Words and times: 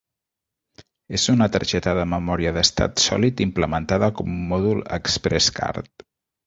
És 1.17 1.25
una 1.33 1.47
targeta 1.57 1.93
de 2.01 2.07
memòria 2.15 2.55
d'estat 2.57 3.05
sòlid 3.05 3.47
implementada 3.49 4.13
com 4.19 4.35
un 4.39 4.45
mòdul 4.55 4.85
ExpressCard. 5.01 6.11